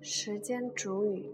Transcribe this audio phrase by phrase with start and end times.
[0.00, 1.30] 时间煮雨。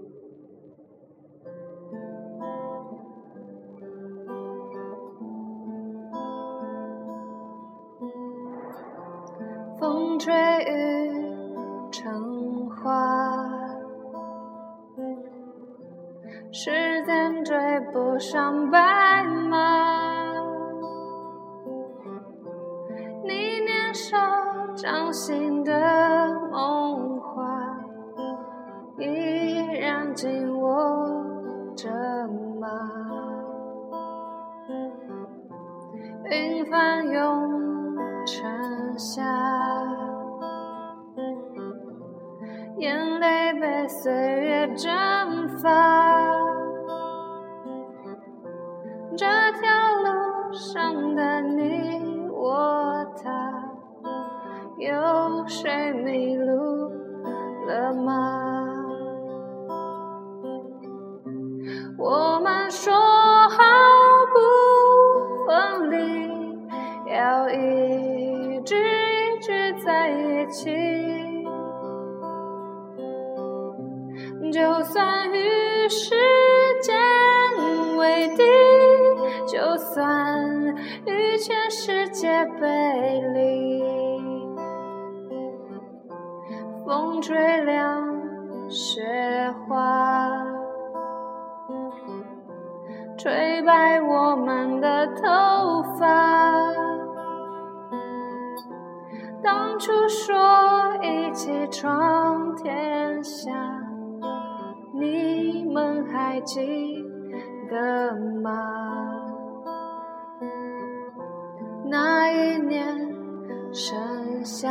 [9.79, 12.90] 风吹雨成花，
[16.51, 16.71] 时
[17.05, 17.57] 间追
[17.93, 20.33] 不上白马。
[23.25, 24.17] 你年少
[24.75, 25.73] 掌心的
[30.14, 31.07] 紧握
[31.75, 31.91] 着
[32.60, 32.68] 吗？
[36.30, 39.24] 云翻涌成夏。
[42.78, 44.90] 眼泪被岁月蒸
[45.59, 45.68] 发，
[49.16, 49.68] 这条
[50.04, 53.52] 路上的你我他，
[54.78, 56.63] 有谁迷路
[62.70, 63.59] 说好
[64.33, 64.37] 不
[65.47, 65.97] 分离，
[67.12, 70.70] 要一直一直在一起。
[74.53, 76.15] 就算与时
[76.81, 76.95] 间
[77.97, 78.42] 为敌，
[79.47, 80.75] 就算
[81.07, 83.83] 与全世界背离，
[86.87, 88.07] 风吹凉
[88.70, 89.03] 雪
[89.67, 90.31] 花，
[93.25, 96.05] 吹白我们的头发。
[99.42, 100.36] 当初说
[101.00, 103.50] 一起闯天下。
[104.92, 107.02] 你们还记
[107.70, 108.52] 得吗？
[111.86, 112.84] 那一年
[113.72, 114.70] 盛夏，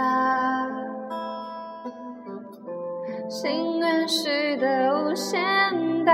[3.28, 5.42] 心愿许得无限
[6.06, 6.14] 大，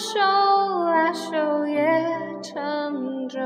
[0.00, 1.84] 手拉手也
[2.40, 3.38] 乘舟，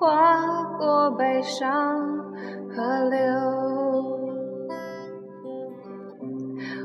[0.00, 2.00] 划过悲伤
[2.70, 3.20] 河流。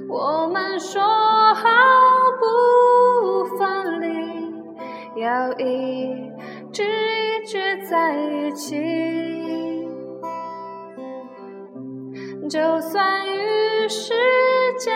[0.09, 1.63] 我们说好
[2.37, 2.45] 不
[3.57, 4.05] 分离，
[5.21, 6.29] 要一
[6.73, 8.75] 直一直在一起。
[12.49, 14.13] 就算与时
[14.77, 14.93] 间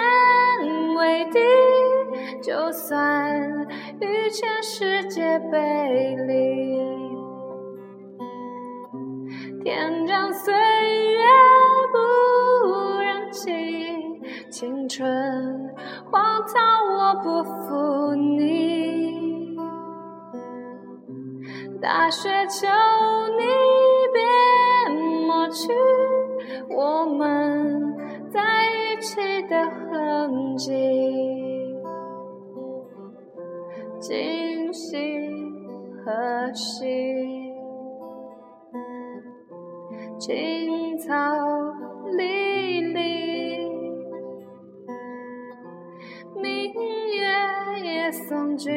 [0.96, 1.40] 为敌，
[2.42, 3.68] 就算
[4.00, 6.80] 与全世界背离，
[9.64, 11.24] 天将岁月
[11.92, 11.98] 不
[13.00, 13.52] 忍欺。
[14.50, 15.08] 青春
[16.12, 16.62] 荒唐，
[16.98, 19.58] 我不负你。
[21.82, 22.68] 大雪求
[23.38, 23.44] 你
[24.14, 24.22] 别
[25.26, 25.74] 抹去
[26.70, 27.96] 我们
[28.30, 29.66] 在一起的
[36.04, 36.86] 何夕？
[40.20, 41.14] 青草
[42.18, 43.72] 离离。
[46.36, 47.22] 明月
[47.84, 48.72] 也送君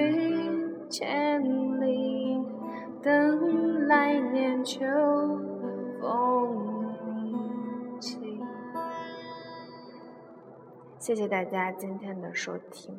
[0.90, 1.42] 千
[1.80, 2.38] 里，
[3.02, 4.84] 等来年秋
[6.00, 6.94] 风
[8.00, 8.18] 起。
[10.98, 12.94] 谢谢大家今天的收听。